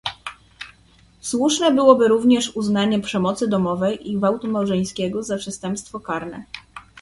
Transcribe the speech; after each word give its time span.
Słuszne 1.21 1.71
byłoby 1.71 2.07
również 2.07 2.55
uznanie 2.55 2.99
przemocy 2.99 3.47
domowej 3.47 4.11
i 4.11 4.17
gwałtu 4.17 4.47
małżeńskiego 4.47 5.23
za 5.23 5.37
przestępstwo 5.37 5.99
karne 5.99 6.43